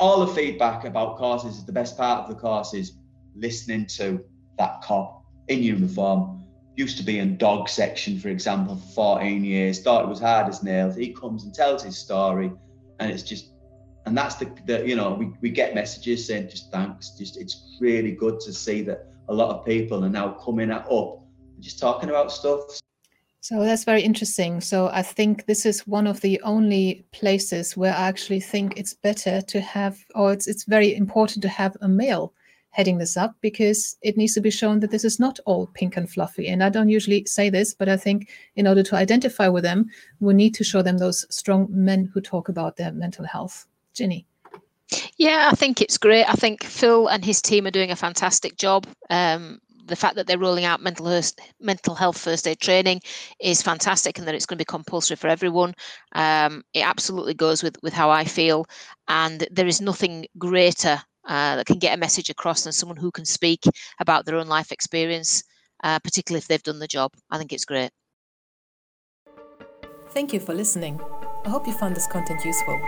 all 0.00 0.24
the 0.24 0.32
feedback 0.32 0.84
about 0.84 1.16
courses 1.16 1.56
is 1.56 1.64
the 1.64 1.72
best 1.72 1.96
part 1.96 2.24
of 2.24 2.28
the 2.28 2.34
course 2.34 2.74
is 2.74 2.92
listening 3.34 3.86
to 3.86 4.24
that 4.58 4.82
cop 4.82 5.24
in 5.48 5.62
uniform. 5.62 6.44
Used 6.76 6.96
to 6.98 7.02
be 7.02 7.18
in 7.18 7.36
dog 7.36 7.68
section, 7.68 8.18
for 8.20 8.28
example, 8.28 8.76
for 8.76 9.18
14 9.18 9.44
years, 9.44 9.82
thought 9.82 10.04
it 10.04 10.08
was 10.08 10.20
hard 10.20 10.48
as 10.48 10.62
nails. 10.62 10.94
He 10.94 11.12
comes 11.12 11.44
and 11.44 11.52
tells 11.52 11.82
his 11.82 11.98
story, 11.98 12.52
and 13.00 13.10
it's 13.10 13.24
just, 13.24 13.52
and 14.06 14.16
that's 14.16 14.36
the, 14.36 14.50
the 14.66 14.86
you 14.86 14.94
know, 14.94 15.12
we, 15.14 15.32
we 15.40 15.50
get 15.50 15.74
messages 15.74 16.26
saying 16.26 16.50
just 16.50 16.70
thanks. 16.70 17.10
Just 17.10 17.36
it's 17.36 17.76
really 17.80 18.12
good 18.12 18.38
to 18.40 18.52
see 18.52 18.82
that 18.82 19.06
a 19.28 19.34
lot 19.34 19.50
of 19.50 19.66
people 19.66 20.04
are 20.04 20.08
now 20.08 20.30
coming 20.30 20.70
up 20.70 20.88
and 20.90 21.62
just 21.62 21.80
talking 21.80 22.10
about 22.10 22.30
stuff. 22.30 22.60
So 23.40 23.62
that's 23.62 23.84
very 23.84 24.02
interesting. 24.02 24.60
So 24.60 24.88
I 24.88 25.02
think 25.02 25.46
this 25.46 25.64
is 25.64 25.86
one 25.86 26.06
of 26.06 26.20
the 26.20 26.40
only 26.42 27.04
places 27.12 27.76
where 27.76 27.94
I 27.94 28.08
actually 28.08 28.40
think 28.40 28.76
it's 28.76 28.94
better 28.94 29.40
to 29.40 29.60
have, 29.60 29.98
or 30.14 30.32
it's 30.32 30.46
it's 30.46 30.64
very 30.64 30.94
important 30.94 31.42
to 31.42 31.48
have 31.48 31.76
a 31.80 31.88
male 31.88 32.32
heading 32.70 32.98
this 32.98 33.16
up 33.16 33.34
because 33.40 33.96
it 34.02 34.16
needs 34.16 34.34
to 34.34 34.40
be 34.40 34.50
shown 34.50 34.80
that 34.80 34.90
this 34.90 35.04
is 35.04 35.18
not 35.18 35.40
all 35.46 35.66
pink 35.68 35.96
and 35.96 36.10
fluffy. 36.10 36.48
And 36.48 36.62
I 36.62 36.68
don't 36.68 36.88
usually 36.88 37.24
say 37.24 37.50
this, 37.50 37.74
but 37.74 37.88
I 37.88 37.96
think 37.96 38.28
in 38.56 38.66
order 38.66 38.82
to 38.82 38.96
identify 38.96 39.48
with 39.48 39.64
them, 39.64 39.86
we 40.20 40.34
need 40.34 40.54
to 40.54 40.64
show 40.64 40.82
them 40.82 40.98
those 40.98 41.26
strong 41.34 41.66
men 41.70 42.10
who 42.12 42.20
talk 42.20 42.48
about 42.48 42.76
their 42.76 42.92
mental 42.92 43.24
health. 43.24 43.66
Ginny. 43.94 44.26
Yeah, 45.16 45.48
I 45.52 45.54
think 45.54 45.80
it's 45.80 45.98
great. 45.98 46.24
I 46.24 46.34
think 46.34 46.64
Phil 46.64 47.08
and 47.08 47.24
his 47.24 47.42
team 47.42 47.66
are 47.66 47.70
doing 47.70 47.90
a 47.90 47.96
fantastic 47.96 48.56
job. 48.56 48.86
Um, 49.10 49.60
the 49.88 49.96
fact 49.96 50.16
that 50.16 50.26
they're 50.26 50.38
rolling 50.38 50.64
out 50.64 50.80
mental 50.80 51.06
health, 51.06 51.32
mental 51.60 51.94
health 51.94 52.18
first 52.18 52.46
aid 52.46 52.60
training 52.60 53.00
is 53.40 53.62
fantastic, 53.62 54.18
and 54.18 54.26
that 54.26 54.34
it's 54.34 54.46
going 54.46 54.56
to 54.56 54.64
be 54.64 54.66
compulsory 54.66 55.16
for 55.16 55.28
everyone. 55.28 55.74
Um, 56.12 56.62
it 56.74 56.80
absolutely 56.80 57.34
goes 57.34 57.62
with 57.62 57.76
with 57.82 57.92
how 57.92 58.10
I 58.10 58.24
feel, 58.24 58.66
and 59.08 59.46
there 59.50 59.66
is 59.66 59.80
nothing 59.80 60.26
greater 60.38 61.00
uh, 61.26 61.56
that 61.56 61.66
can 61.66 61.78
get 61.78 61.94
a 61.94 62.00
message 62.00 62.30
across 62.30 62.64
than 62.64 62.72
someone 62.72 62.96
who 62.96 63.10
can 63.10 63.24
speak 63.24 63.64
about 64.00 64.24
their 64.24 64.36
own 64.36 64.46
life 64.48 64.72
experience, 64.72 65.42
uh, 65.84 65.98
particularly 65.98 66.38
if 66.38 66.48
they've 66.48 66.62
done 66.62 66.78
the 66.78 66.86
job. 66.86 67.12
I 67.30 67.38
think 67.38 67.52
it's 67.52 67.64
great. 67.64 67.90
Thank 70.10 70.32
you 70.32 70.40
for 70.40 70.54
listening. 70.54 71.00
I 71.44 71.50
hope 71.50 71.66
you 71.66 71.72
found 71.72 71.94
this 71.94 72.06
content 72.06 72.44
useful. 72.44 72.80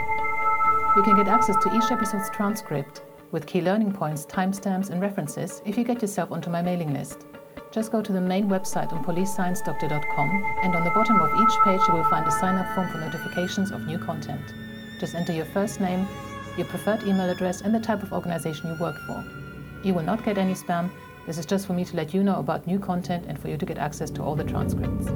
You 0.97 1.03
can 1.03 1.17
get 1.17 1.29
access 1.29 1.57
to 1.63 1.77
each 1.77 1.91
episode's 1.93 2.31
transcript 2.31 3.03
with 3.33 3.47
key 3.47 3.61
learning 3.61 3.93
points, 3.93 4.27
timestamps, 4.27 4.91
and 4.91 5.01
references 5.01 5.63
if 5.65 5.79
you 5.79 5.85
get 5.85 6.03
yourself 6.03 6.33
onto 6.33 6.51
my 6.51 6.63
mailing 6.63 6.93
list. 6.93 7.27
Just 7.73 7.93
go 7.93 8.03
to 8.03 8.13
the 8.13 8.21
main 8.21 8.49
website 8.49 8.93
on 8.93 9.05
policesciencedoctor.com 9.05 10.45
and 10.63 10.75
on 10.75 10.85
the 10.85 10.91
bottom 10.91 11.21
of 11.21 11.31
each 11.41 11.59
page 11.65 11.81
you 11.87 11.95
will 11.95 12.09
find 12.11 12.27
a 12.27 12.33
sign 12.33 12.57
up 12.57 12.75
form 12.75 12.89
for 12.89 12.99
notifications 12.99 13.71
of 13.71 13.87
new 13.87 13.99
content. 13.99 14.43
Just 14.99 15.15
enter 15.15 15.33
your 15.33 15.45
first 15.47 15.81
name, 15.81 16.07
your 16.57 16.67
preferred 16.67 17.03
email 17.05 17.31
address, 17.31 17.61
and 17.61 17.75
the 17.75 17.81
type 17.81 18.03
of 18.03 18.13
organization 18.13 18.71
you 18.71 18.81
work 18.81 18.97
for. 19.07 19.25
You 19.85 19.95
will 19.95 20.03
not 20.03 20.25
get 20.25 20.37
any 20.37 20.55
spam. 20.55 20.91
This 21.27 21.39
is 21.39 21.47
just 21.47 21.67
for 21.67 21.73
me 21.75 21.85
to 21.85 21.97
let 21.97 22.13
you 22.13 22.25
know 22.25 22.41
about 22.41 22.67
new 22.67 22.79
content 22.79 23.27
and 23.29 23.39
for 23.39 23.49
you 23.49 23.57
to 23.57 23.67
get 23.67 23.79
access 23.79 24.11
to 24.11 24.23
all 24.23 24.35
the 24.35 24.45
transcripts. 24.45 25.09